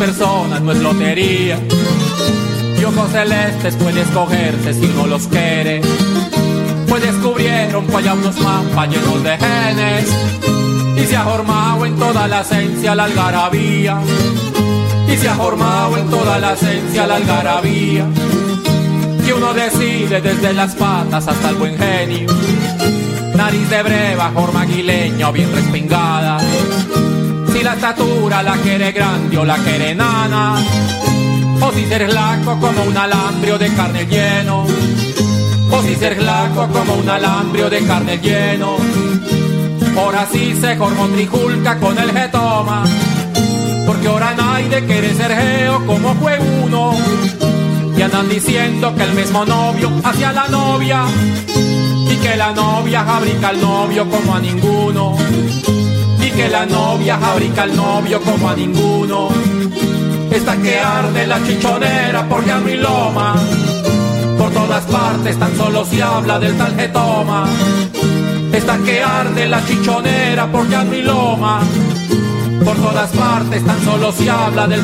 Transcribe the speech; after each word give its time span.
Personas 0.00 0.62
no 0.62 0.72
es 0.72 0.78
lotería. 0.78 1.58
Y 2.78 2.84
ojos 2.84 3.10
celestes 3.12 3.76
puede 3.76 4.00
escogerse 4.00 4.74
si 4.74 4.86
no 4.88 5.06
los 5.06 5.26
quiere. 5.28 5.82
Pues 6.88 7.02
descubrieron 7.02 7.86
que 7.86 7.96
hay 7.96 8.08
unos 8.08 8.40
mapas 8.40 8.88
llenos 8.88 9.22
de 9.22 9.36
genes. 9.38 10.08
Y 10.96 11.06
se 11.06 11.16
ha 11.16 11.24
formado 11.24 11.86
en 11.86 11.96
toda 11.96 12.26
la 12.28 12.40
esencia 12.40 12.94
la 12.94 13.04
algarabía. 13.04 14.00
Y 15.06 15.16
se 15.16 15.28
ha 15.28 15.34
formado 15.34 15.96
en 15.98 16.08
toda 16.08 16.38
la 16.38 16.54
esencia 16.54 17.06
la 17.06 17.16
algarabía. 17.16 18.06
Y 19.26 19.32
uno 19.32 19.52
decide 19.52 20.20
desde 20.20 20.52
las 20.52 20.74
patas 20.74 21.28
hasta 21.28 21.50
el 21.50 21.56
buen 21.56 21.76
genio. 21.76 22.30
Nariz 23.36 23.70
de 23.70 23.82
breva, 23.82 24.30
forma 24.30 24.62
aguileña 24.62 25.28
o 25.28 25.32
bien 25.32 25.52
respingada 25.52 26.38
si 27.60 27.64
la 27.64 27.74
estatura 27.74 28.42
la 28.42 28.56
quiere 28.56 28.90
grande 28.90 29.36
o 29.36 29.44
la 29.44 29.56
quiere 29.56 29.94
nana, 29.94 30.54
o 31.60 31.70
si 31.72 31.84
ser 31.84 32.08
flaco 32.08 32.58
como 32.58 32.84
un 32.84 32.96
alambrio 32.96 33.58
de 33.58 33.68
carne 33.74 34.06
lleno, 34.06 34.64
o 35.70 35.82
si 35.82 35.94
ser 35.94 36.16
flaco 36.16 36.68
como 36.72 36.94
un 36.94 37.06
alambrio 37.06 37.68
de 37.68 37.82
carne 37.82 38.16
lleno. 38.16 38.76
Ahora 39.94 40.26
sí 40.32 40.56
se 40.58 40.74
formó 40.76 41.06
trijulca 41.08 41.78
con 41.78 41.98
el 41.98 42.10
getoma, 42.12 42.82
porque 43.86 44.08
ahora 44.08 44.34
nadie 44.34 44.82
quiere 44.86 45.12
ser 45.12 45.30
geo 45.30 45.84
como 45.84 46.14
fue 46.14 46.38
uno. 46.64 46.94
Y 47.94 48.00
andan 48.00 48.26
diciendo 48.30 48.94
que 48.94 49.02
el 49.02 49.12
mismo 49.12 49.44
novio 49.44 49.90
hacia 50.02 50.32
la 50.32 50.48
novia, 50.48 51.04
y 52.08 52.16
que 52.16 52.36
la 52.36 52.52
novia 52.52 53.04
fabrica 53.04 53.48
al 53.48 53.60
novio 53.60 54.08
como 54.08 54.34
a 54.34 54.40
ninguno 54.40 55.14
que 56.40 56.48
la 56.48 56.64
novia 56.64 57.18
fabrica 57.18 57.64
al 57.64 57.76
novio 57.76 58.18
como 58.22 58.48
a 58.48 58.54
ninguno. 58.54 59.28
Está 60.30 60.56
que 60.56 60.78
arde 60.78 61.26
la 61.26 61.38
chichonera 61.46 62.26
por 62.30 62.46
llano 62.46 62.68
y 62.70 62.76
loma. 62.78 63.34
Por 64.38 64.50
todas 64.50 64.84
partes 64.84 65.38
tan 65.38 65.54
solo 65.54 65.84
se 65.84 66.02
habla 66.02 66.38
del 66.38 66.56
tal 66.56 66.74
toma. 66.92 67.46
Está 68.52 68.78
que 68.78 69.02
arde 69.02 69.48
la 69.48 69.62
chichonera 69.66 70.50
por 70.50 70.66
llano 70.66 70.94
y 70.94 71.02
loma. 71.02 71.60
Por 72.64 72.76
todas 72.76 73.10
partes 73.10 73.62
tan 73.62 73.84
solo 73.84 74.10
se 74.10 74.30
habla 74.30 74.66
del 74.66 74.82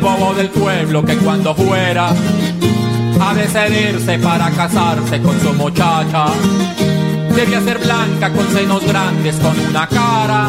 tal 0.00 0.18
toma. 0.18 0.34
del 0.34 0.50
pueblo 0.50 1.04
que 1.04 1.16
cuando 1.16 1.54
fuera 1.54 2.10
a 3.20 3.34
decidirse 3.34 4.18
para 4.18 4.50
casarse 4.50 5.20
con 5.20 5.40
su 5.40 5.52
muchacha, 5.54 6.26
debía 7.34 7.60
ser 7.60 7.78
blanca 7.78 8.32
con 8.32 8.48
senos 8.52 8.84
grandes, 8.84 9.36
con 9.36 9.58
una 9.58 9.86
cara 9.86 10.48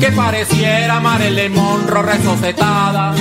que 0.00 0.12
pareciera 0.12 1.00
Marilyn 1.00 1.54
Monroe 1.54 2.02
resocetada, 2.02 3.14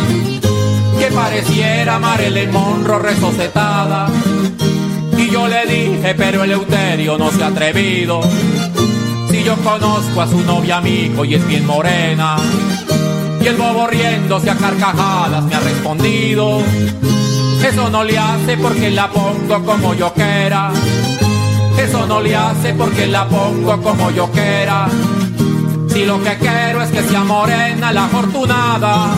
que 0.99 1.05
pareciera 1.07 1.99
Marilyn 1.99 2.51
Monroe 2.51 2.99
resocetada. 2.99 4.07
Y 5.17 5.29
yo 5.29 5.47
le 5.47 5.65
dije, 5.65 6.15
pero 6.15 6.43
el 6.43 6.51
Euterio 6.51 7.17
no 7.17 7.31
se 7.31 7.43
ha 7.43 7.47
atrevido. 7.47 8.21
Si 9.29 9.43
yo 9.43 9.55
conozco 9.57 10.21
a 10.21 10.27
su 10.27 10.41
novia 10.41 10.77
amigo 10.77 11.23
y 11.23 11.35
es 11.35 11.47
bien 11.47 11.65
morena, 11.65 12.37
y 13.43 13.47
el 13.47 13.57
bobo 13.57 13.87
riéndose 13.87 14.49
a 14.49 14.55
carcajadas 14.55 15.43
me 15.43 15.55
ha 15.55 15.59
respondido. 15.59 16.61
Eso 17.61 17.89
no 17.89 18.03
le 18.03 18.17
hace 18.17 18.57
porque 18.57 18.89
la 18.89 19.09
pongo 19.09 19.65
como 19.65 19.93
yo 19.93 20.13
quiera. 20.13 20.71
Eso 21.77 22.05
no 22.05 22.21
le 22.21 22.35
hace 22.35 22.73
porque 22.73 23.07
la 23.07 23.27
pongo 23.27 23.81
como 23.81 24.11
yo 24.11 24.29
quiera. 24.31 24.87
Si 25.89 26.05
lo 26.05 26.23
que 26.23 26.37
quiero 26.37 26.81
es 26.83 26.89
que 26.91 27.03
sea 27.03 27.23
morena 27.23 27.91
la 27.91 28.05
afortunada. 28.05 29.09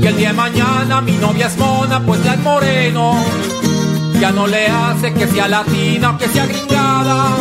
Y 0.00 0.06
el 0.06 0.16
día 0.16 0.28
de 0.28 0.34
mañana 0.34 1.00
mi 1.02 1.12
novia 1.12 1.46
es 1.48 1.58
mona, 1.58 2.00
pues 2.00 2.24
ya 2.24 2.34
es 2.34 2.40
moreno. 2.40 3.14
Ya 4.20 4.30
no 4.32 4.46
le 4.46 4.68
hace 4.68 5.12
que 5.12 5.26
sea 5.26 5.48
latina 5.48 6.10
o 6.10 6.18
que 6.18 6.28
sea 6.28 6.46
gringada. 6.46 7.36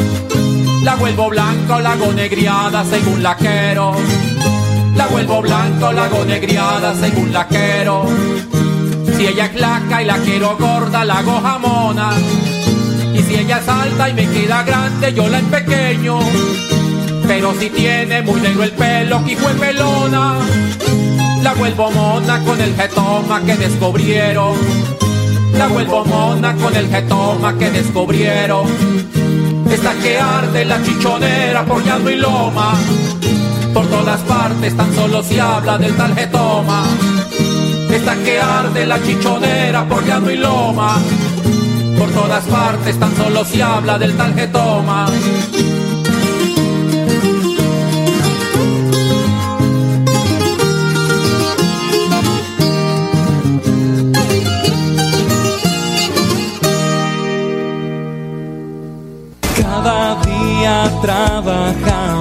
La 0.83 0.95
vuelvo 0.95 1.29
blanca 1.29 1.77
o 1.77 1.79
la 1.79 1.93
hago 1.93 2.11
negriada 2.11 2.83
según 2.83 3.23
la 3.23 3.35
quiero. 3.37 3.95
La 4.95 5.07
vuelvo 5.07 5.41
blanco, 5.41 5.91
la 5.91 6.05
hago 6.05 6.23
negriada 6.25 6.93
según 6.95 7.33
la 7.33 7.47
quiero. 7.47 8.05
Si 9.17 9.25
ella 9.25 9.45
es 9.45 9.51
flaca 9.51 10.01
y 10.01 10.05
la 10.05 10.17
quiero 10.17 10.55
gorda, 10.57 11.03
la 11.03 11.19
hago 11.19 11.41
jamona. 11.41 12.11
Y 13.13 13.21
si 13.23 13.35
ella 13.35 13.59
es 13.59 13.67
alta 13.67 14.09
y 14.09 14.13
me 14.13 14.27
queda 14.27 14.63
grande, 14.63 15.13
yo 15.13 15.27
la 15.27 15.39
en 15.39 15.45
pequeño. 15.45 16.19
Pero 17.27 17.53
si 17.59 17.69
tiene 17.69 18.21
muy 18.21 18.39
negro 18.41 18.63
el 18.63 18.71
pelo, 18.71 19.23
que 19.25 19.35
fue 19.35 19.53
pelona, 19.53 20.35
la 21.41 21.53
vuelvo 21.53 21.91
mona 21.91 22.43
con 22.43 22.59
el 22.61 22.75
getoma 22.75 23.41
que 23.43 23.55
descubrieron. 23.55 24.57
La 25.57 25.67
vuelvo 25.67 26.05
mona 26.05 26.55
con 26.55 26.75
el 26.75 26.87
getoma 26.87 27.57
que 27.57 27.71
descubrieron. 27.71 28.67
Esta 29.71 29.93
que 29.95 30.19
arde 30.19 30.65
la 30.65 30.83
chichonera 30.83 31.65
por 31.65 31.83
llano 31.83 32.09
y 32.09 32.15
loma 32.15 32.77
por 33.73 33.87
todas 33.87 34.21
partes 34.21 34.77
tan 34.77 34.93
solo 34.93 35.23
se 35.23 35.41
habla 35.41 35.77
del 35.77 35.95
tal 35.95 36.15
getoma. 36.15 36.83
Esta 37.89 38.15
que 38.15 38.39
arde 38.39 38.85
la 38.85 39.01
chichonera 39.01 39.87
por 39.87 40.05
llano 40.05 40.29
y 40.31 40.37
loma. 40.37 40.97
Por 41.97 42.09
todas 42.11 42.43
partes 42.45 42.99
tan 42.99 43.15
solo 43.15 43.43
se 43.45 43.63
habla 43.63 43.97
del 43.97 44.15
tal 44.15 44.33
getoma. 44.35 45.07
Cada 59.55 60.21
día 60.23 60.91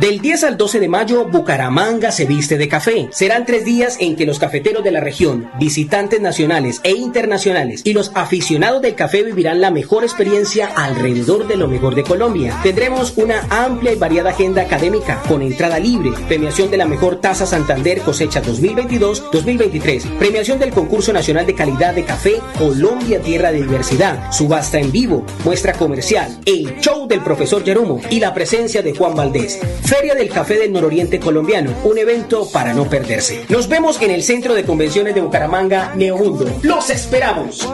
Del 0.00 0.22
10 0.22 0.44
al 0.44 0.56
12 0.56 0.80
de 0.80 0.88
mayo, 0.88 1.26
Bucaramanga 1.26 2.10
se 2.10 2.24
viste 2.24 2.56
de 2.56 2.68
café. 2.68 3.10
Serán 3.12 3.44
tres 3.44 3.66
días 3.66 3.98
en 4.00 4.16
que 4.16 4.24
los 4.24 4.38
cafeteros 4.38 4.82
de 4.82 4.92
la 4.92 5.00
región, 5.00 5.50
visitantes 5.58 6.22
nacionales 6.22 6.80
e 6.84 6.92
internacionales 6.92 7.82
y 7.84 7.92
los 7.92 8.10
aficionados 8.14 8.80
del 8.80 8.94
café 8.94 9.22
vivirán 9.22 9.60
la 9.60 9.70
mejor 9.70 10.02
experiencia 10.02 10.68
alrededor 10.74 11.46
de 11.46 11.58
lo 11.58 11.68
mejor 11.68 11.96
de 11.96 12.04
Colombia. 12.04 12.58
Tendremos 12.62 13.12
una 13.18 13.42
amplia 13.50 13.92
y 13.92 13.96
variada 13.96 14.30
agenda 14.30 14.62
académica 14.62 15.20
con 15.28 15.42
entrada 15.42 15.78
libre, 15.78 16.12
premiación 16.28 16.70
de 16.70 16.78
la 16.78 16.86
mejor 16.86 17.20
taza 17.20 17.44
Santander 17.44 18.00
cosecha 18.00 18.42
2022-2023, 18.42 20.18
premiación 20.18 20.58
del 20.58 20.70
concurso 20.70 21.12
nacional 21.12 21.44
de 21.44 21.54
calidad 21.54 21.94
de 21.94 22.06
café 22.06 22.40
Colombia 22.56 23.20
Tierra 23.20 23.52
de 23.52 23.60
Diversidad, 23.60 24.32
subasta 24.32 24.78
en 24.78 24.90
vivo, 24.92 25.26
muestra 25.44 25.74
comercial, 25.74 26.40
el 26.46 26.80
show 26.80 27.06
del 27.06 27.20
profesor 27.20 27.62
Jerumo 27.62 28.00
y 28.08 28.18
la 28.18 28.32
presencia 28.32 28.80
de 28.80 28.94
Juan 28.94 29.14
Valdés. 29.14 29.60
Feria 29.90 30.14
del 30.14 30.28
Café 30.28 30.56
del 30.56 30.72
Nororiente 30.72 31.18
Colombiano, 31.18 31.74
un 31.82 31.98
evento 31.98 32.48
para 32.52 32.72
no 32.72 32.88
perderse. 32.88 33.44
Nos 33.48 33.66
vemos 33.66 34.00
en 34.00 34.12
el 34.12 34.22
Centro 34.22 34.54
de 34.54 34.62
Convenciones 34.62 35.16
de 35.16 35.20
Bucaramanga, 35.20 35.96
Neomundo. 35.96 36.46
¡Los 36.62 36.90
esperamos! 36.90 37.68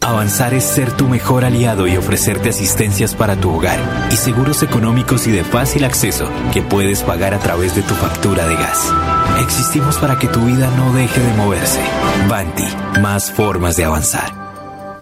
Avanzar 0.00 0.54
es 0.54 0.64
ser 0.64 0.92
tu 0.92 1.08
mejor 1.08 1.44
aliado 1.44 1.86
y 1.86 1.98
ofrecerte 1.98 2.48
asistencias 2.48 3.14
para 3.14 3.36
tu 3.36 3.54
hogar 3.54 3.78
y 4.10 4.16
seguros 4.16 4.62
económicos 4.62 5.26
y 5.26 5.30
de 5.30 5.44
fácil 5.44 5.84
acceso 5.84 6.26
que 6.54 6.62
puedes 6.62 7.02
pagar 7.02 7.34
a 7.34 7.38
través 7.38 7.76
de 7.76 7.82
tu 7.82 7.92
factura 7.92 8.48
de 8.48 8.54
gas. 8.54 8.90
Existimos 9.42 9.98
para 9.98 10.18
que 10.18 10.28
tu 10.28 10.40
vida 10.40 10.70
no 10.78 10.94
deje 10.94 11.20
de 11.20 11.34
moverse. 11.34 11.80
Banti, 12.30 12.64
más 13.02 13.30
formas 13.30 13.76
de 13.76 13.84
avanzar. 13.84 14.47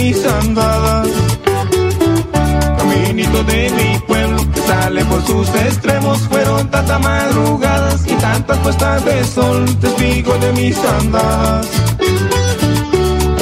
mis 0.07 0.25
andadas. 0.25 1.07
Caminito 2.77 3.43
de 3.43 3.69
mi 3.77 3.99
pueblo 4.07 4.37
que 4.53 4.61
sale 4.61 5.03
por 5.05 5.21
sus 5.25 5.49
extremos 5.49 6.19
fueron 6.29 6.69
tantas 6.71 7.01
madrugadas 7.01 8.07
y 8.07 8.15
tantas 8.15 8.57
puestas 8.59 9.03
de 9.03 9.23
sol, 9.25 9.65
testigo 9.81 10.33
de 10.37 10.53
mis 10.53 10.77
andadas. 10.77 11.67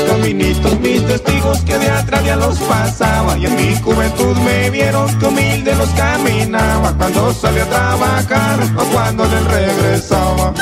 Caminitos 0.08 0.80
mis 0.80 1.06
testigos 1.06 1.60
que 1.68 1.78
de 1.78 1.90
atrás 1.90 2.26
ya 2.26 2.36
los 2.36 2.58
pasaba 2.58 3.38
y 3.38 3.46
en 3.46 3.56
mi 3.56 3.76
juventud 3.76 4.36
me 4.38 4.70
vieron 4.72 5.08
que 5.20 5.26
humilde 5.26 5.76
los 5.76 5.90
caminaba 5.90 6.94
cuando 6.98 7.32
salí 7.34 7.60
a 7.60 7.70
trabajar 7.70 8.60
o 8.76 8.84
cuando 8.86 9.24
les 9.26 9.44
regresaba. 9.44 10.54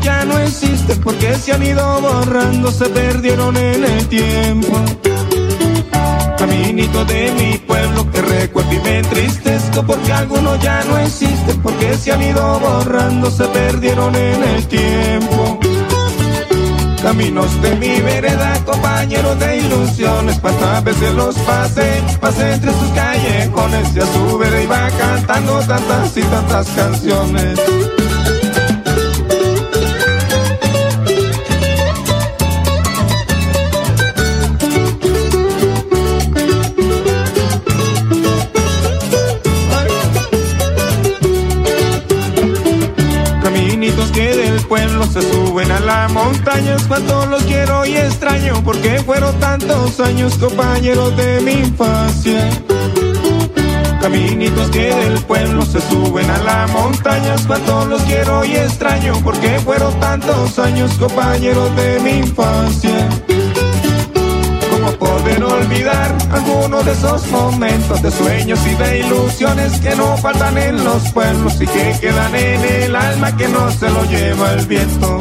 Ya 0.00 0.24
no 0.24 0.38
existen, 0.38 1.00
porque 1.00 1.34
se 1.34 1.52
han 1.52 1.62
ido 1.62 2.00
borrando, 2.00 2.70
se 2.70 2.86
perdieron 2.88 3.56
en 3.56 3.84
el 3.84 4.08
tiempo. 4.08 4.84
Caminito 6.38 7.04
de 7.04 7.32
mi 7.32 7.58
pueblo 7.58 8.10
que 8.10 8.22
recuerdo 8.22 8.72
y 8.72 8.80
me 8.80 8.98
entristezco 8.98 9.82
porque 9.82 10.12
algunos 10.12 10.60
ya 10.62 10.82
no 10.84 10.98
existen, 10.98 11.60
porque 11.62 11.96
se 11.96 12.12
han 12.12 12.22
ido 12.22 12.60
borrando, 12.60 13.30
se 13.30 13.44
perdieron 13.48 14.14
en 14.14 14.42
el 14.42 14.66
tiempo. 14.68 15.58
Caminos 17.02 17.62
de 17.62 17.74
mi 17.76 18.00
vereda, 18.00 18.52
compañeros 18.64 19.38
de 19.38 19.58
ilusiones, 19.58 20.38
cuántas 20.40 20.84
veces 20.84 21.14
los 21.14 21.36
pasé, 21.38 22.02
pasé 22.20 22.54
entre 22.54 22.72
sus 22.72 22.88
callejones 22.90 23.96
y 23.96 24.00
a 24.00 24.06
su 24.06 24.38
vereda 24.38 24.62
iba 24.62 24.90
cantando 24.98 25.60
tantas 25.60 26.16
y 26.16 26.22
tantas 26.22 26.68
canciones. 26.68 27.58
Es 46.66 46.82
cuando 46.84 47.26
los 47.26 47.42
quiero 47.44 47.84
y 47.84 47.96
extraño, 47.96 48.62
porque 48.64 48.98
fueron 49.00 49.38
tantos 49.38 50.00
años 50.00 50.36
compañeros 50.38 51.16
de 51.16 51.40
mi 51.40 51.52
infancia. 51.52 52.50
Caminitos 54.00 54.70
que 54.70 54.94
del 54.94 55.20
pueblo 55.24 55.62
se 55.62 55.80
suben 55.80 56.28
a 56.30 56.38
la 56.38 56.66
montaña, 56.68 57.34
es 57.34 57.46
cuando 57.46 57.84
los 57.86 58.02
quiero 58.02 58.44
y 58.44 58.56
extraño, 58.56 59.14
porque 59.22 59.58
fueron 59.60 59.98
tantos 60.00 60.58
años 60.58 60.92
compañeros 60.94 61.74
de 61.76 62.00
mi 62.00 62.10
infancia 62.18 63.08
poder 64.96 65.42
olvidar 65.42 66.16
algunos 66.30 66.84
de 66.84 66.92
esos 66.92 67.26
momentos 67.30 68.00
de 68.02 68.10
sueños 68.10 68.60
y 68.66 68.74
de 68.74 69.00
ilusiones 69.00 69.80
que 69.80 69.94
no 69.96 70.16
faltan 70.16 70.56
en 70.56 70.82
los 70.84 71.10
pueblos 71.12 71.60
y 71.60 71.66
que 71.66 71.96
quedan 72.00 72.34
en 72.34 72.64
el 72.82 72.96
alma 72.96 73.36
que 73.36 73.48
no 73.48 73.70
se 73.70 73.90
lo 73.90 74.04
lleva 74.04 74.52
el 74.52 74.66
viento. 74.66 75.18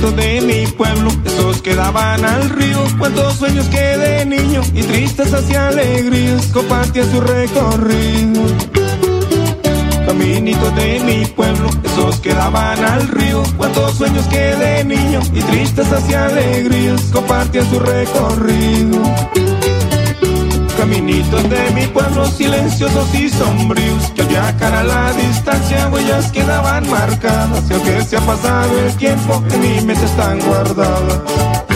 De 0.00 0.40
mi 0.40 0.64
pueblo, 0.68 1.10
esos 1.24 1.60
que 1.60 1.74
daban 1.74 2.24
al 2.24 2.50
río, 2.50 2.84
cuántos 2.98 3.34
sueños 3.34 3.66
que 3.66 3.80
de 3.80 4.24
niño 4.26 4.60
y 4.72 4.82
tristes 4.82 5.34
hacia 5.34 5.68
alegrías 5.68 6.46
compartía 6.52 7.04
su 7.04 7.20
recorrido. 7.20 8.42
Caminitos 10.06 10.76
de 10.76 11.00
mi 11.00 11.26
pueblo, 11.26 11.68
esos 11.82 12.20
que 12.20 12.32
daban 12.32 12.84
al 12.84 13.08
río, 13.08 13.42
cuántos 13.56 13.96
sueños 13.96 14.24
que 14.28 14.54
de 14.54 14.84
niño 14.84 15.20
y 15.34 15.40
tristes 15.40 15.92
hacia 15.92 16.26
alegrías 16.26 17.02
compartía 17.12 17.64
su 17.64 17.80
recorrido. 17.80 19.02
De 21.28 21.70
mi 21.74 21.86
pueblo 21.88 22.26
silenciosos 22.26 23.14
y 23.14 23.28
sombríos 23.28 24.10
Que 24.12 24.26
ya 24.32 24.56
cara 24.56 24.80
a 24.80 24.84
la 24.84 25.12
distancia 25.12 25.88
huellas 25.88 26.32
quedaban 26.32 26.88
marcadas 26.88 27.64
Y 27.70 27.74
aunque 27.74 28.02
se 28.02 28.16
ha 28.16 28.20
pasado 28.20 28.78
el 28.78 28.96
tiempo 28.96 29.42
en 29.50 29.60
mi 29.60 29.80
mente 29.82 30.06
están 30.06 30.38
guardadas 30.40 31.67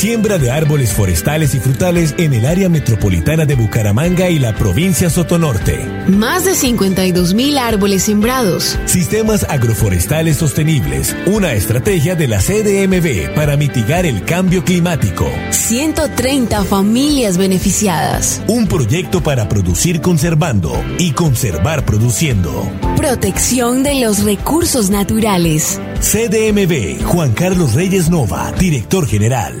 Siembra 0.00 0.38
de 0.38 0.50
árboles 0.50 0.94
forestales 0.94 1.54
y 1.54 1.60
frutales 1.60 2.14
en 2.16 2.32
el 2.32 2.46
área 2.46 2.70
metropolitana 2.70 3.44
de 3.44 3.54
Bucaramanga 3.54 4.30
y 4.30 4.38
la 4.38 4.54
provincia 4.54 5.10
Sotonorte. 5.10 5.84
Más 6.08 6.46
de 6.46 6.54
52 6.54 7.34
mil 7.34 7.58
árboles 7.58 8.04
sembrados. 8.04 8.78
Sistemas 8.86 9.44
agroforestales 9.46 10.38
sostenibles. 10.38 11.14
Una 11.26 11.52
estrategia 11.52 12.14
de 12.14 12.28
la 12.28 12.38
CDMB 12.38 13.34
para 13.34 13.58
mitigar 13.58 14.06
el 14.06 14.24
cambio 14.24 14.64
climático. 14.64 15.30
130 15.50 16.64
familias 16.64 17.36
beneficiadas. 17.36 18.40
Un 18.46 18.68
proyecto 18.68 19.22
para 19.22 19.50
producir 19.50 20.00
conservando 20.00 20.72
y 20.96 21.10
conservar 21.10 21.84
produciendo. 21.84 22.66
Protección 22.96 23.82
de 23.82 24.00
los 24.00 24.24
recursos 24.24 24.88
naturales. 24.88 25.78
CDMB, 26.00 27.02
Juan 27.02 27.32
Carlos 27.32 27.74
Reyes 27.74 28.08
Nova, 28.08 28.50
director 28.52 29.06
general. 29.06 29.60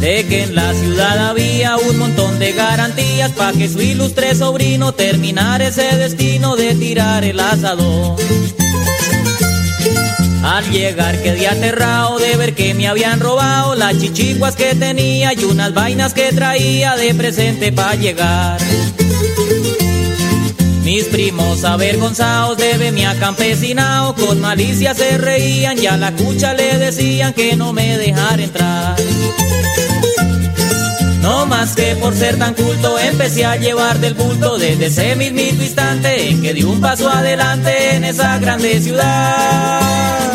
De 0.01 0.27
que 0.29 0.45
en 0.45 0.55
la 0.55 0.73
ciudad 0.75 1.29
había 1.29 1.77
un 1.77 1.99
montón 1.99 2.39
de 2.39 2.53
garantías 2.53 3.33
para 3.33 3.53
que 3.57 3.69
su 3.69 3.81
ilustre 3.81 4.35
sobrino 4.35 4.93
terminara 4.93 5.69
ese 5.69 5.97
destino 5.97 6.57
de 6.57 6.75
tirar 6.75 7.25
el 7.25 7.41
asador. 7.41 8.17
Al 10.43 10.71
llegar 10.71 11.21
quedé 11.23 11.49
aterrado 11.49 12.19
de 12.19 12.37
ver 12.37 12.55
que 12.55 12.73
me 12.73 12.87
habían 12.87 13.19
robado 13.19 13.75
las 13.75 13.99
chichiguas 13.99 14.55
que 14.55 14.77
tenía 14.77 15.33
y 15.33 15.45
unas 15.45 15.75
vainas 15.75 16.15
que 16.15 16.33
traía 16.33 16.95
de 16.97 17.15
presente 17.15 17.73
para 17.73 17.97
llegar. 17.97 18.61
Mis 20.85 21.07
primos 21.07 21.65
avergonzados 21.65 22.59
de 22.59 22.79
verme 22.79 23.07
acampesinado 23.07 24.15
con 24.15 24.41
malicia 24.41 24.95
se 24.95 25.19
reían 25.19 25.83
y 25.83 25.87
a 25.87 25.97
la 25.97 26.13
cucha 26.13 26.55
le 26.55 26.79
decían 26.79 27.33
que 27.33 27.57
no 27.57 27.73
me 27.73 27.99
dejara 27.99 28.41
entrar. 28.41 28.97
No 31.27 31.45
más 31.45 31.75
que 31.75 31.97
por 31.97 32.15
ser 32.15 32.39
tan 32.39 32.55
culto 32.55 32.97
empecé 33.01 33.45
a 33.45 33.57
llevar 33.57 33.99
del 33.99 34.15
bulto 34.15 34.59
desde 34.59 34.87
ese 34.87 35.17
mismito 35.17 35.61
instante 35.61 36.31
en 36.31 36.41
que 36.41 36.55
di 36.55 36.63
un 36.63 36.81
paso 36.81 37.11
adelante 37.11 37.97
en 37.97 38.05
esa 38.05 38.39
grande 38.39 38.81
ciudad. 38.81 40.33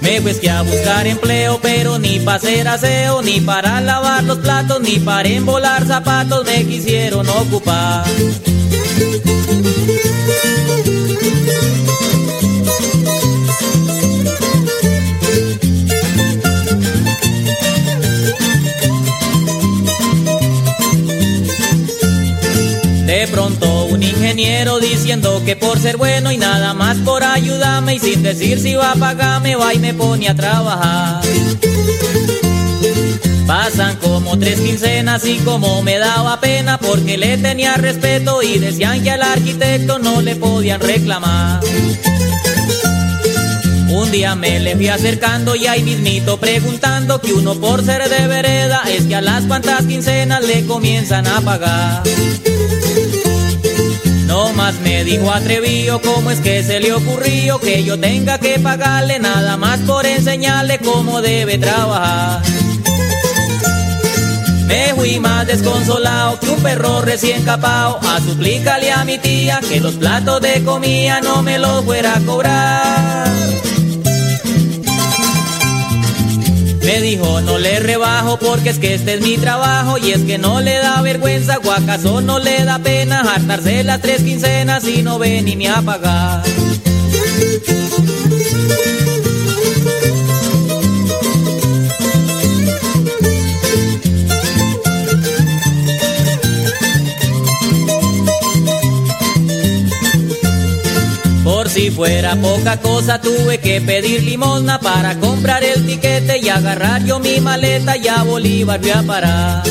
Me 0.00 0.22
que 0.40 0.48
a 0.48 0.62
buscar 0.62 1.06
empleo, 1.06 1.58
pero 1.60 1.98
ni 1.98 2.18
para 2.18 2.38
hacer 2.38 2.66
aseo, 2.66 3.20
ni 3.20 3.42
para 3.42 3.82
lavar 3.82 4.24
los 4.24 4.38
platos, 4.38 4.80
ni 4.80 4.98
para 4.98 5.28
embolar 5.28 5.86
zapatos 5.86 6.46
me 6.46 6.64
quisieron 6.64 7.28
ocupar. 7.28 8.06
De 23.22 23.28
pronto 23.28 23.84
un 23.84 24.02
ingeniero 24.02 24.80
diciendo 24.80 25.40
que 25.46 25.54
por 25.54 25.78
ser 25.78 25.96
bueno 25.96 26.32
y 26.32 26.38
nada 26.38 26.74
más 26.74 26.96
por 26.98 27.22
ayudarme 27.22 27.94
y 27.94 28.00
sin 28.00 28.20
decir 28.24 28.58
si 28.58 28.74
va 28.74 28.90
a 28.90 28.96
pagarme 28.96 29.54
va 29.54 29.72
y 29.72 29.78
me 29.78 29.94
pone 29.94 30.28
a 30.28 30.34
trabajar. 30.34 31.22
Pasan 33.46 33.94
como 33.98 34.36
tres 34.40 34.58
quincenas 34.58 35.24
y 35.24 35.36
como 35.36 35.82
me 35.82 35.98
daba 35.98 36.40
pena 36.40 36.78
porque 36.78 37.16
le 37.16 37.38
tenía 37.38 37.74
respeto 37.74 38.42
y 38.42 38.58
decían 38.58 39.04
que 39.04 39.12
al 39.12 39.22
arquitecto 39.22 40.00
no 40.00 40.20
le 40.20 40.34
podían 40.34 40.80
reclamar. 40.80 41.60
Un 43.88 44.10
día 44.10 44.34
me 44.34 44.58
le 44.58 44.74
fui 44.74 44.88
acercando 44.88 45.54
y 45.54 45.68
ahí 45.68 45.84
mismito 45.84 46.38
preguntando 46.38 47.20
que 47.20 47.32
uno 47.34 47.54
por 47.54 47.84
ser 47.84 48.08
de 48.08 48.26
vereda 48.26 48.82
es 48.88 49.04
que 49.04 49.14
a 49.14 49.20
las 49.20 49.44
cuantas 49.44 49.86
quincenas 49.86 50.44
le 50.44 50.66
comienzan 50.66 51.28
a 51.28 51.40
pagar. 51.40 52.02
Me 54.80 55.04
dijo 55.04 55.30
atrevido 55.30 56.00
cómo 56.00 56.30
es 56.30 56.40
que 56.40 56.62
se 56.62 56.80
le 56.80 56.92
ocurrió 56.92 57.58
que 57.58 57.84
yo 57.84 57.98
tenga 57.98 58.38
que 58.38 58.58
pagarle 58.58 59.18
nada 59.18 59.56
más 59.56 59.78
por 59.80 60.06
enseñarle 60.06 60.78
cómo 60.78 61.20
debe 61.20 61.58
trabajar. 61.58 62.42
Me 64.66 64.94
fui 64.94 65.20
más 65.20 65.46
desconsolado 65.46 66.40
que 66.40 66.48
un 66.48 66.62
perro 66.62 67.02
recién 67.02 67.44
capao 67.44 67.98
a 68.02 68.20
suplicarle 68.20 68.90
a 68.90 69.04
mi 69.04 69.18
tía 69.18 69.60
que 69.68 69.80
los 69.80 69.94
platos 69.94 70.40
de 70.40 70.62
comida 70.64 71.20
no 71.20 71.42
me 71.42 71.58
los 71.58 71.84
fuera 71.84 72.16
a 72.16 72.20
cobrar. 72.20 73.32
Me 76.84 77.00
dijo, 77.00 77.40
no 77.42 77.58
le 77.58 77.78
rebajo 77.78 78.38
porque 78.38 78.70
es 78.70 78.78
que 78.78 78.94
este 78.94 79.14
es 79.14 79.20
mi 79.20 79.36
trabajo 79.36 79.98
y 79.98 80.10
es 80.10 80.22
que 80.22 80.38
no 80.38 80.60
le 80.60 80.78
da 80.78 81.00
vergüenza 81.00 81.58
o 81.64 81.70
acaso 81.70 82.20
no 82.20 82.38
le 82.38 82.64
da 82.64 82.78
pena 82.80 83.20
hartarse 83.20 83.84
las 83.84 84.00
tres 84.00 84.22
quincenas 84.22 84.84
y 84.86 85.02
no 85.02 85.18
ven 85.18 85.44
ni 85.44 85.56
me 85.56 85.68
a 85.68 85.82
si 101.82 101.90
fuera 101.90 102.36
poca 102.36 102.76
cosa 102.76 103.20
tuve 103.20 103.58
que 103.58 103.80
pedir 103.80 104.22
limosna 104.22 104.78
para 104.78 105.18
comprar 105.18 105.64
el 105.64 105.84
tiquete 105.84 106.38
y 106.38 106.48
agarrar 106.48 107.04
yo 107.04 107.18
mi 107.18 107.40
maleta 107.40 107.96
y 107.96 108.06
a 108.06 108.22
Bolívar 108.22 108.78
voy 108.80 108.90
a 108.90 109.02
parar. 109.02 109.62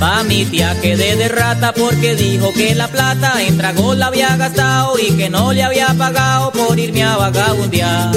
Pa' 0.00 0.22
mi 0.22 0.46
tía 0.46 0.74
quedé 0.80 1.14
de 1.16 1.28
rata 1.28 1.74
porque 1.74 2.16
dijo 2.16 2.54
que 2.54 2.74
la 2.74 2.88
plata 2.88 3.42
en 3.42 3.58
trago 3.58 3.94
la 3.94 4.06
había 4.06 4.34
gastado 4.36 4.98
y 4.98 5.14
que 5.14 5.28
no 5.28 5.52
le 5.52 5.62
había 5.62 5.88
pagado 5.88 6.52
por 6.52 6.78
irme 6.78 7.02
a 7.02 7.18
vagabundear. 7.18 8.12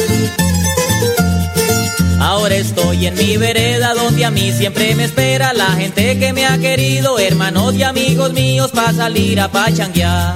Ahora 2.19 2.55
estoy 2.55 3.07
en 3.07 3.15
mi 3.15 3.37
vereda 3.37 3.93
donde 3.93 4.25
a 4.25 4.31
mí 4.31 4.51
siempre 4.51 4.95
me 4.95 5.05
espera 5.05 5.53
la 5.53 5.71
gente 5.71 6.17
que 6.17 6.33
me 6.33 6.45
ha 6.45 6.57
querido, 6.57 7.19
hermanos 7.19 7.75
y 7.75 7.83
amigos 7.83 8.33
míos, 8.33 8.71
para 8.73 8.93
salir 8.93 9.39
a 9.39 9.51
pachanguear. 9.51 10.35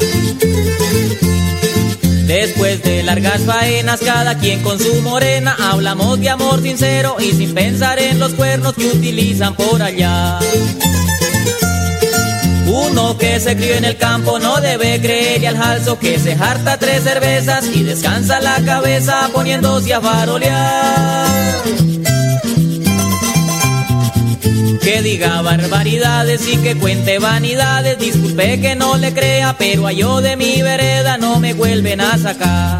Después 2.28 2.84
de 2.84 3.02
largas 3.02 3.42
faenas, 3.42 4.02
cada 4.02 4.38
quien 4.38 4.62
con 4.62 4.78
su 4.78 5.02
morena, 5.02 5.56
hablamos 5.60 6.20
de 6.20 6.30
amor 6.30 6.62
sincero 6.62 7.16
y 7.20 7.32
sin 7.32 7.56
pensar 7.56 7.98
en 7.98 8.20
los 8.20 8.34
cuernos 8.34 8.76
que 8.76 8.86
utilizan 8.86 9.56
por 9.56 9.82
allá. 9.82 10.38
Uno 12.72 13.18
que 13.18 13.40
se 13.40 13.58
crió 13.58 13.76
en 13.76 13.86
el 13.86 13.98
campo 13.98 14.38
no 14.38 14.62
debe 14.62 15.02
creerle 15.02 15.48
al 15.48 15.58
jalzo 15.58 15.98
que 15.98 16.20
se 16.20 16.34
harta 16.34 16.78
tres 16.78 17.04
cervezas 17.04 17.66
y 17.74 17.84
descansa 17.84 18.40
la 18.40 18.62
cabeza 18.64 19.28
poniéndose 19.34 19.92
a 19.96 20.02
farolear. 20.02 21.64
Que 24.84 25.02
diga 25.02 25.42
barbaridades 25.42 26.48
y 26.48 26.58
que 26.58 26.76
cuente 26.76 27.18
vanidades, 27.18 27.98
disculpe 27.98 28.62
que 28.62 28.76
no 28.76 28.98
le 28.98 29.14
crea, 29.14 29.56
pero 29.58 29.88
a 29.88 29.92
yo 29.92 30.22
de 30.22 30.36
mi 30.36 30.62
vereda 30.62 31.18
no 31.18 31.40
me 31.40 31.54
vuelven 31.54 32.02
a 32.02 32.18
sacar. 32.20 32.80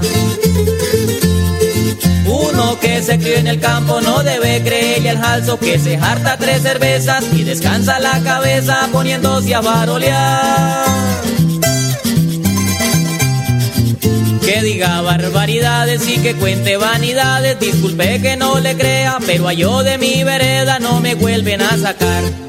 Uno 2.40 2.80
que 2.80 3.04
se 3.04 3.18
crió 3.20 3.36
en 3.36 3.48
el 3.48 3.60
campo 3.60 4.00
no 4.02 4.24
debe 4.24 4.62
creerle 4.64 5.10
al 5.10 5.20
jalzo 5.20 5.60
que 5.60 5.78
se 5.78 5.98
harta 5.98 6.38
tres 6.38 6.62
cervezas 6.62 7.26
y 7.34 7.44
descansa 7.44 8.00
la 8.00 8.22
cabeza 8.22 8.88
poniéndose 8.92 9.54
a 9.56 9.62
farolear. 9.62 10.86
Que 14.42 14.62
diga 14.62 15.02
barbaridades 15.02 16.08
y 16.08 16.18
que 16.20 16.34
cuente 16.36 16.78
vanidades, 16.78 17.60
disculpe 17.60 18.22
que 18.22 18.38
no 18.38 18.60
le 18.60 18.76
crea, 18.76 19.18
pero 19.26 19.48
a 19.48 19.54
yo 19.54 19.84
de 19.84 19.98
mi 19.98 20.24
vereda 20.24 20.80
no 20.80 21.02
me 21.02 21.16
vuelven 21.16 21.62
a 21.62 21.78
sacar. 21.78 22.49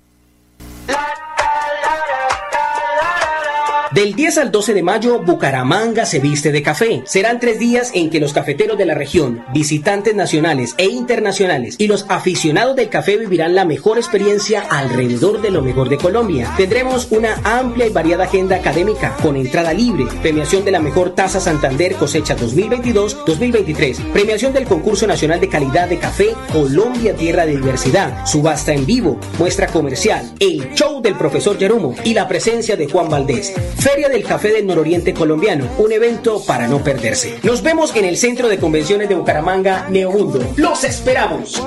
Del 3.93 4.15
10 4.15 4.37
al 4.37 4.51
12 4.51 4.73
de 4.73 4.83
mayo, 4.83 5.19
Bucaramanga 5.19 6.05
se 6.05 6.19
viste 6.19 6.53
de 6.53 6.63
café. 6.63 7.03
Serán 7.05 7.41
tres 7.41 7.59
días 7.59 7.91
en 7.93 8.09
que 8.09 8.21
los 8.21 8.31
cafeteros 8.31 8.77
de 8.77 8.85
la 8.85 8.93
región, 8.93 9.43
visitantes 9.53 10.15
nacionales 10.15 10.75
e 10.77 10.85
internacionales 10.85 11.75
y 11.77 11.87
los 11.87 12.05
aficionados 12.07 12.77
del 12.77 12.87
café 12.87 13.17
vivirán 13.17 13.53
la 13.53 13.65
mejor 13.65 13.97
experiencia 13.97 14.61
alrededor 14.61 15.41
de 15.41 15.51
lo 15.51 15.61
mejor 15.61 15.89
de 15.89 15.97
Colombia. 15.97 16.53
Tendremos 16.55 17.09
una 17.11 17.35
amplia 17.43 17.85
y 17.85 17.89
variada 17.89 18.23
agenda 18.23 18.55
académica 18.55 19.17
con 19.21 19.35
entrada 19.35 19.73
libre, 19.73 20.05
premiación 20.21 20.63
de 20.63 20.71
la 20.71 20.79
mejor 20.79 21.13
taza 21.13 21.41
Santander 21.41 21.95
cosecha 21.95 22.37
2022-2023, 22.37 24.13
premiación 24.13 24.53
del 24.53 24.67
concurso 24.67 25.05
nacional 25.05 25.41
de 25.41 25.49
calidad 25.49 25.89
de 25.89 25.99
café 25.99 26.29
Colombia 26.53 27.13
Tierra 27.13 27.45
de 27.45 27.57
Diversidad, 27.57 28.25
subasta 28.25 28.71
en 28.71 28.85
vivo, 28.85 29.19
muestra 29.37 29.67
comercial, 29.67 30.31
el 30.39 30.73
show 30.75 31.01
del 31.01 31.17
profesor 31.17 31.57
Yerumo 31.57 31.93
y 32.05 32.13
la 32.13 32.29
presencia 32.29 32.77
de 32.77 32.87
Juan 32.87 33.09
Valdés. 33.09 33.53
Feria 33.81 34.09
del 34.09 34.23
Café 34.23 34.49
del 34.49 34.67
Nororiente 34.67 35.11
Colombiano, 35.11 35.65
un 35.79 35.91
evento 35.91 36.45
para 36.45 36.67
no 36.67 36.83
perderse. 36.83 37.39
Nos 37.41 37.63
vemos 37.63 37.95
en 37.95 38.05
el 38.05 38.15
Centro 38.15 38.47
de 38.47 38.59
Convenciones 38.59 39.09
de 39.09 39.15
Bucaramanga, 39.15 39.87
Neomundo. 39.89 40.39
¡Los 40.55 40.83
esperamos! 40.83 41.59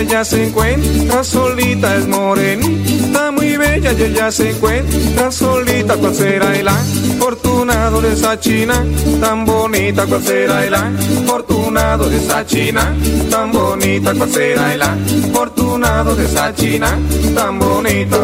Ella 0.00 0.24
se 0.24 0.46
encuentra 0.46 1.24
solita. 1.24 1.96
Es 1.96 2.06
morenita, 2.06 3.30
muy 3.30 3.56
bella 3.56 3.92
y 3.92 4.02
ella 4.02 4.30
se 4.30 4.50
encuentra 4.50 5.30
solita. 5.30 5.96
¿Cuál 5.96 6.14
será 6.14 6.54
el 6.56 6.68
afortunado 6.68 8.00
de 8.00 8.12
esa 8.12 8.38
china 8.38 8.84
tan 9.20 9.44
bonita? 9.44 10.06
¿Cuál 10.06 10.22
será 10.22 10.64
el 10.64 10.74
afortunado 10.74 12.08
de 12.08 12.16
esa 12.16 12.46
china 12.46 12.94
tan 13.30 13.52
bonita? 13.52 14.14
¿Cuál 14.14 14.30
será 14.30 14.74
el 14.74 14.82
afortunado 14.82 16.14
de 16.14 16.24
esa 16.24 16.54
china 16.54 16.98
tan 17.34 17.58
bonita? 17.58 18.18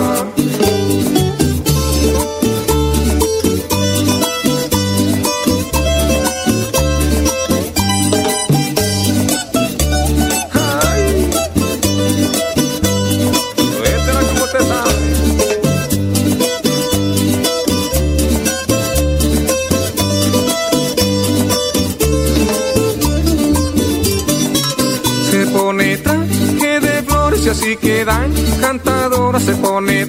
Se 29.41 29.55
pone 29.55 30.09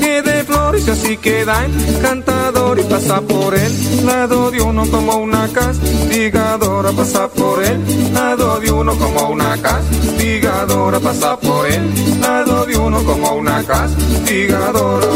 que 0.00 0.22
de 0.22 0.44
flores 0.44 0.86
y 0.86 0.90
así 0.90 1.16
queda, 1.16 1.66
cantador 2.02 2.78
y 2.78 2.82
pasa 2.84 3.20
por 3.20 3.54
el 3.54 4.06
lado 4.06 4.50
de 4.50 4.60
uno 4.60 4.86
como 4.90 5.16
una 5.16 5.48
castigadora, 5.48 6.92
pasa 6.92 7.28
por 7.28 7.62
el 7.64 8.12
lado 8.12 8.60
de 8.60 8.70
uno 8.70 8.94
como 8.96 9.30
una 9.30 9.56
castigadora, 9.56 11.00
pasa 11.00 11.38
por 11.38 11.66
el 11.66 12.20
lado 12.20 12.66
de 12.66 12.76
uno 12.76 13.02
como 13.04 13.32
una 13.32 13.64
castigadora. 13.64 15.06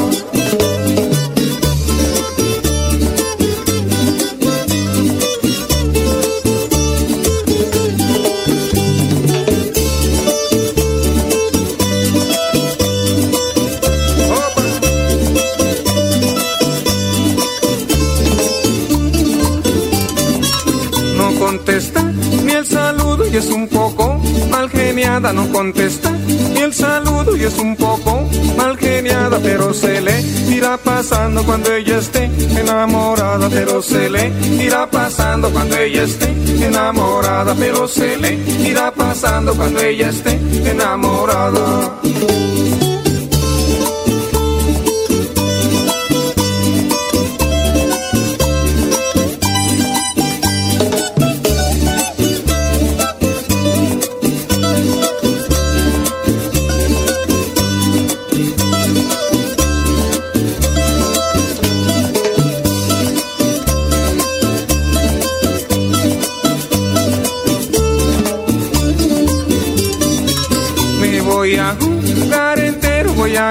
No 25.21 25.53
contesta. 25.53 26.11
Y 26.27 26.59
el 26.59 26.73
saludo 26.73 27.37
y 27.37 27.43
es 27.45 27.59
un 27.59 27.77
poco 27.77 28.29
mal 28.57 28.77
geniada, 28.79 29.39
pero 29.43 29.75
se 29.75 30.01
le 30.01 30.21
irá 30.49 30.77
pasando 30.79 31.45
cuando 31.45 31.73
ella 31.73 31.99
esté 31.99 32.31
enamorada, 32.59 33.49
pero 33.51 33.83
se 33.83 34.09
le 34.09 34.33
irá 34.65 34.91
pasando 34.91 35.51
cuando 35.51 35.77
ella 35.77 36.05
esté 36.05 36.29
enamorada, 36.65 37.55
pero 37.55 37.87
se 37.87 38.17
le 38.17 38.35
irá 38.67 38.91
pasando 38.93 39.55
cuando 39.55 39.81
ella 39.81 40.09
esté 40.09 40.41
enamorada. 40.71 42.02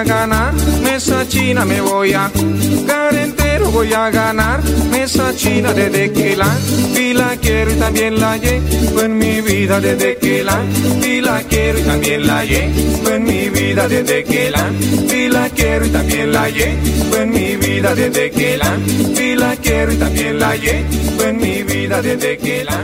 Ganar 0.03 0.53
mesa 0.83 1.27
china, 1.27 1.65
me 1.65 1.81
voy 1.81 2.13
a 2.13 2.29
jugar 2.29 3.15
entero, 3.15 3.71
voy 3.71 3.93
a 3.93 4.09
ganar 4.09 4.63
mesa 4.91 5.33
china 5.35 5.73
desde 5.73 6.11
que 6.11 6.35
la 6.35 6.47
la 7.13 7.35
quiero 7.37 7.71
y 7.71 7.75
también 7.75 8.19
la 8.19 8.37
llevo 8.37 9.01
en 9.01 9.17
mi 9.17 9.41
vida 9.41 9.79
desde 9.79 10.17
que 10.17 10.43
la 10.43 10.57
vi 11.01 11.21
la 11.21 11.41
quiero 11.43 11.79
y 11.79 11.83
también 11.83 12.25
la 12.25 12.43
llevo 12.45 13.09
en 13.09 13.23
mi 13.23 13.49
vida 13.49 13.87
desde 13.87 14.23
que 14.23 14.51
la 14.51 14.69
vi 15.09 15.27
la 15.29 15.49
quiero 15.49 15.85
y 15.85 15.89
también 15.89 16.31
la 16.31 16.49
llevo 16.49 17.15
en 17.17 17.29
mi 17.29 17.55
vida 17.57 17.95
desde 17.95 18.31
que 18.31 18.57
la 18.57 18.77
vi 19.17 19.35
la 19.35 19.55
quiero 19.57 19.91
y 19.93 19.97
también 19.97 20.39
la 20.39 20.55
llevo 20.55 21.23
en 21.23 21.37
mi 21.37 21.63
vida 21.63 22.01
desde 22.01 22.37
que 22.37 22.63
la 22.63 22.83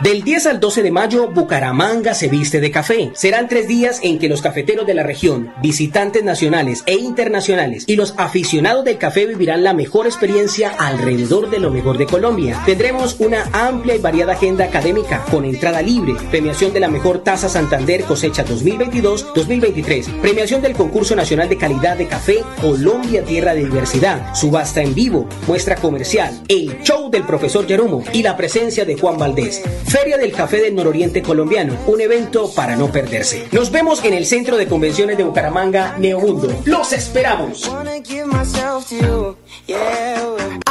Del 0.00 0.22
10 0.24 0.46
al 0.46 0.60
12 0.60 0.82
de 0.82 0.90
mayo, 0.90 1.28
Bucaramanga 1.28 2.12
se 2.12 2.28
viste 2.28 2.60
de 2.60 2.70
café. 2.70 3.12
Serán 3.14 3.48
tres 3.48 3.66
días 3.66 4.00
en 4.02 4.18
que 4.18 4.28
los 4.28 4.42
cafeteros 4.42 4.86
de 4.86 4.92
la 4.92 5.02
región, 5.02 5.54
visitantes 5.62 6.22
nacionales 6.22 6.82
e 6.84 6.96
internacionales 6.96 7.84
y 7.86 7.96
los 7.96 8.12
aficionados 8.18 8.84
del 8.84 8.98
café 8.98 9.24
vivirán 9.24 9.64
la 9.64 9.72
mejor 9.72 10.06
experiencia 10.06 10.70
alrededor 10.78 11.48
de 11.48 11.60
lo 11.60 11.70
mejor 11.70 11.96
de 11.96 12.04
Colombia. 12.04 12.62
Tendremos 12.66 13.16
una 13.20 13.44
amplia 13.54 13.94
y 13.94 13.98
variada 13.98 14.34
agenda 14.34 14.66
académica 14.66 15.24
con 15.30 15.46
entrada 15.46 15.80
libre, 15.80 16.14
premiación 16.30 16.74
de 16.74 16.80
la 16.80 16.88
mejor 16.88 17.24
taza 17.24 17.48
Santander 17.48 18.04
cosecha 18.04 18.44
2022-2023, 18.44 20.20
premiación 20.20 20.60
del 20.60 20.74
concurso 20.74 21.16
nacional 21.16 21.48
de 21.48 21.56
calidad 21.56 21.96
de 21.96 22.06
café 22.06 22.44
Colombia 22.60 23.24
Tierra 23.24 23.54
de 23.54 23.64
Diversidad, 23.64 24.34
subasta 24.34 24.82
en 24.82 24.94
vivo, 24.94 25.26
muestra 25.46 25.76
comercial, 25.76 26.42
el 26.48 26.82
show 26.82 27.10
del 27.10 27.24
profesor 27.24 27.66
Yerumo 27.66 28.04
y 28.12 28.22
la 28.22 28.36
presencia 28.36 28.84
de 28.84 28.98
Juan 28.98 29.16
Valdés. 29.16 29.62
Feria 29.88 30.18
del 30.18 30.32
Café 30.32 30.60
del 30.60 30.74
Nororiente 30.74 31.22
Colombiano, 31.22 31.76
un 31.86 32.00
evento 32.00 32.52
para 32.54 32.76
no 32.76 32.90
perderse. 32.90 33.46
Nos 33.52 33.70
vemos 33.70 34.04
en 34.04 34.14
el 34.14 34.26
Centro 34.26 34.56
de 34.56 34.66
Convenciones 34.66 35.16
de 35.16 35.24
Bucaramanga, 35.24 35.96
Neomundo. 35.98 36.48
¡Los 36.64 36.92
esperamos! 36.92 37.70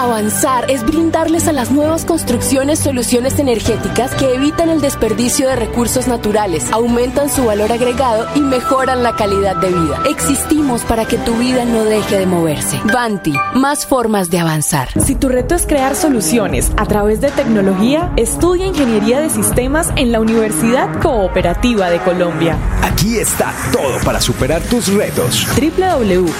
Avanzar 0.05 0.69
es 0.69 0.85
brindarles 0.85 1.47
a 1.47 1.51
las 1.51 1.71
nuevas 1.71 2.05
construcciones 2.05 2.77
soluciones 2.77 3.39
energéticas 3.39 4.13
que 4.13 4.35
evitan 4.35 4.69
el 4.69 4.79
desperdicio 4.79 5.49
de 5.49 5.55
recursos 5.55 6.07
naturales, 6.07 6.71
aumentan 6.71 7.27
su 7.27 7.43
valor 7.43 7.71
agregado 7.71 8.27
y 8.35 8.39
mejoran 8.41 9.01
la 9.01 9.15
calidad 9.15 9.55
de 9.55 9.69
vida. 9.69 10.03
Existimos 10.07 10.83
para 10.83 11.05
que 11.05 11.17
tu 11.17 11.33
vida 11.37 11.65
no 11.65 11.85
deje 11.85 12.19
de 12.19 12.27
moverse. 12.27 12.79
Banti, 12.93 13.33
más 13.55 13.87
formas 13.87 14.29
de 14.29 14.37
avanzar. 14.37 14.89
Si 15.03 15.15
tu 15.15 15.27
reto 15.27 15.55
es 15.55 15.65
crear 15.65 15.95
soluciones 15.95 16.71
a 16.77 16.85
través 16.85 17.19
de 17.19 17.31
tecnología, 17.31 18.13
estudia 18.15 18.67
Ingeniería 18.67 19.21
de 19.21 19.31
Sistemas 19.31 19.91
en 19.95 20.11
la 20.11 20.19
Universidad 20.19 21.01
Cooperativa 21.01 21.89
de 21.89 21.97
Colombia. 21.97 22.59
Aquí 22.83 23.17
está 23.17 23.51
todo 23.71 23.97
para 24.05 24.21
superar 24.21 24.61
tus 24.61 24.93
retos. 24.93 25.47
www.ucc.edu.co 25.55 26.35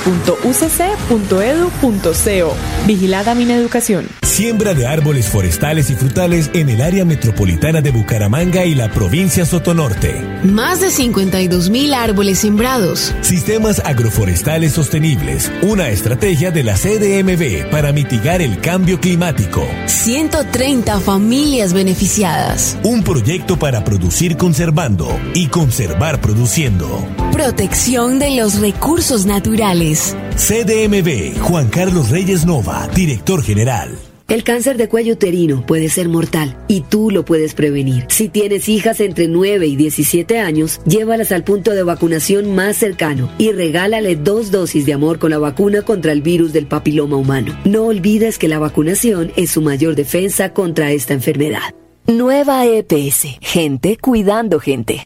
Vigilada 2.86 3.34
Educación. 3.56 4.08
Siembra 4.22 4.74
de 4.74 4.88
árboles 4.88 5.28
forestales 5.28 5.90
y 5.90 5.96
frutales 5.96 6.50
en 6.54 6.70
el 6.70 6.82
área 6.82 7.06
metropolitana 7.06 7.82
de 7.82 7.92
Bucaramanga 7.92 8.66
y 8.66 8.76
la 8.76 8.92
provincia 8.92 9.46
Sotonorte. 9.46 10.22
Más 10.44 10.82
de 10.82 10.92
52 10.92 11.70
mil 11.70 11.94
árboles 11.94 12.40
sembrados. 12.40 13.14
Sistemas 13.22 13.80
agroforestales 13.80 14.74
sostenibles. 14.74 15.52
Una 15.62 15.90
estrategia 15.90 16.52
de 16.52 16.64
la 16.64 16.76
CDMB 16.76 17.70
para 17.72 17.92
mitigar 17.92 18.42
el 18.42 18.60
cambio 18.60 19.00
climático. 19.00 19.66
130 19.88 21.00
familias 21.00 21.74
beneficiadas. 21.74 22.78
Un 22.84 23.04
proyecto 23.04 23.58
para 23.58 23.84
producir 23.84 24.38
conservando 24.38 25.08
y 25.34 25.48
conservar 25.48 26.22
produciendo. 26.22 27.08
Protección 27.36 28.18
de 28.18 28.32
los 28.38 28.62
recursos 28.62 29.26
naturales. 29.26 30.16
CDMB, 30.38 31.38
Juan 31.42 31.68
Carlos 31.68 32.10
Reyes 32.10 32.46
Nova, 32.46 32.88
director 32.96 33.44
general. 33.44 34.00
El 34.30 34.46
cáncer 34.46 34.78
de 34.78 34.88
cuello 34.88 35.16
uterino 35.16 35.66
puede 35.66 35.90
ser 35.90 36.08
mortal 36.08 36.58
y 36.70 36.80
tú 36.80 37.12
lo 37.12 37.26
puedes 37.26 37.54
prevenir. 37.54 38.06
Si 38.08 38.30
tienes 38.30 38.70
hijas 38.70 39.02
entre 39.02 39.28
9 39.28 39.68
y 39.68 39.76
17 39.76 40.40
años, 40.40 40.80
llévalas 40.86 41.34
al 41.34 41.44
punto 41.44 41.72
de 41.72 41.84
vacunación 41.84 42.56
más 42.56 42.78
cercano 42.78 43.30
y 43.38 43.52
regálale 43.52 44.16
dos 44.16 44.50
dosis 44.50 44.86
de 44.86 44.94
amor 44.94 45.20
con 45.20 45.32
la 45.32 45.38
vacuna 45.38 45.82
contra 45.82 46.14
el 46.14 46.22
virus 46.22 46.54
del 46.54 46.68
papiloma 46.68 47.18
humano. 47.18 47.54
No 47.66 47.84
olvides 47.88 48.38
que 48.38 48.48
la 48.48 48.60
vacunación 48.60 49.34
es 49.36 49.52
su 49.52 49.62
mayor 49.62 49.96
defensa 49.96 50.54
contra 50.54 50.92
esta 50.92 51.14
enfermedad. 51.14 51.76
Nueva 52.08 52.66
EPS. 52.66 53.40
Gente 53.42 53.98
cuidando 53.98 54.62
gente. 54.62 55.06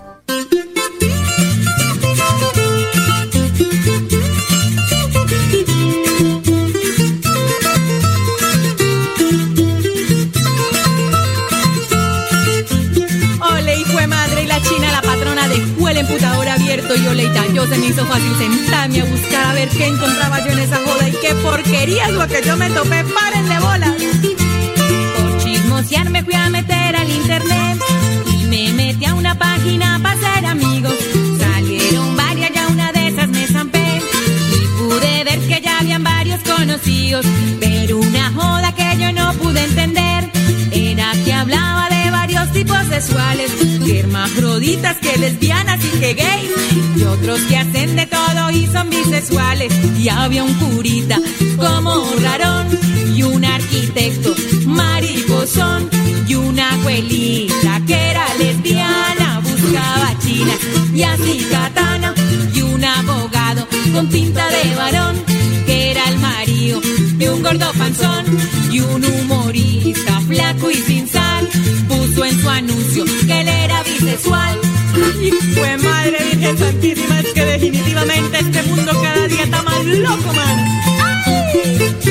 Yo 17.53 17.67
se 17.67 17.77
me 17.77 17.87
hizo 17.87 18.05
fácil 18.05 18.33
sentarme 18.37 19.01
a 19.01 19.05
buscar 19.05 19.45
a 19.47 19.53
ver 19.53 19.69
qué 19.69 19.85
encontraba 19.85 20.39
yo 20.45 20.51
en 20.51 20.59
esa 20.59 20.77
joda 20.77 21.09
y 21.09 21.11
qué 21.11 21.35
porquería 21.35 22.05
es 22.07 22.13
lo 22.13 22.27
que 22.27 22.41
yo 22.45 22.55
me 22.55 22.69
topé, 22.69 23.03
párenle 23.03 23.59
bolas. 23.59 23.95
Por 25.17 25.37
chismosear 25.43 26.09
me 26.09 26.23
fui 26.23 26.33
a 26.33 26.49
meter 26.49 26.95
al 26.95 27.09
internet 27.09 27.77
y 28.33 28.45
me 28.45 28.73
metí 28.73 29.05
a 29.05 29.15
una 29.15 29.37
página 29.37 29.99
para 30.01 30.19
ser 30.19 30.45
amigos. 30.45 30.95
Salieron 31.39 32.15
varias, 32.15 32.51
ya 32.53 32.67
una 32.67 32.91
de 32.91 33.07
esas 33.07 33.27
me 33.29 33.47
zampé 33.47 34.01
y 34.53 34.67
pude 34.77 35.23
ver 35.23 35.39
que 35.47 35.61
ya 35.61 35.79
habían 35.79 36.03
varios 36.03 36.41
conocidos, 36.41 37.25
pero 37.59 37.97
una 37.97 38.31
joda 38.31 38.73
que 38.73 38.97
yo 38.97 39.11
no 39.11 39.33
pude 39.33 39.63
entender 39.63 40.29
era 40.71 41.11
que 41.25 41.33
hablaba 41.33 41.89
de 41.89 42.11
varios 42.11 42.51
tipos 42.53 42.79
sexuales, 42.87 43.51
que 43.91 44.03
más 44.03 44.33
roditas 44.37 44.97
que 44.99 45.17
lesbianas 45.17 45.83
y 45.83 45.99
que 45.99 46.13
gays 46.13 46.49
y 46.95 47.03
otros 47.03 47.41
que 47.41 47.57
hacen 47.57 47.97
de 47.97 48.05
todo 48.05 48.49
y 48.51 48.65
son 48.67 48.89
bisexuales. 48.89 49.73
Y 49.99 50.07
había 50.07 50.43
un 50.45 50.53
curita 50.53 51.19
como 51.57 52.05
rarón 52.21 52.67
y 53.13 53.23
un 53.23 53.43
arquitecto 53.43 54.33
mariposón 54.65 55.89
y 56.25 56.35
una 56.35 56.73
abuelita 56.75 57.81
que 57.85 58.11
era 58.11 58.25
lesbiana, 58.35 59.41
buscaba 59.43 60.17
china 60.19 60.53
y 60.93 61.03
así 61.03 61.45
katana 61.51 62.13
y 62.55 62.61
un 62.61 62.83
abogado 62.85 63.67
con 63.93 64.07
pinta 64.07 64.47
de 64.47 64.75
varón 64.75 65.21
que 65.65 65.91
era 65.91 66.03
el 66.05 66.17
marido 66.19 66.79
de 67.17 67.29
un 67.29 67.43
gordo 67.43 67.69
panzón 67.77 68.25
y 68.71 68.79
un 68.79 69.03
humorista 69.03 70.21
flaco 70.21 70.71
y 70.71 70.75
sin 70.75 71.07
sal 71.09 71.49
en 72.25 72.39
su 72.39 72.49
anuncio 72.49 73.05
que 73.05 73.41
él 73.41 73.47
era 73.47 73.83
bisexual. 73.83 74.59
Y 75.21 75.31
fue 75.31 75.77
madre 75.77 76.17
Virgen 76.31 76.57
Santísima, 76.57 77.19
es 77.19 77.33
que 77.33 77.45
definitivamente 77.45 78.39
este 78.39 78.63
mundo 78.63 78.91
cada 79.01 79.27
día 79.27 79.43
está 79.43 79.61
más 79.63 79.85
loco, 79.85 80.33
man. 80.33 80.67
Había 81.25 82.10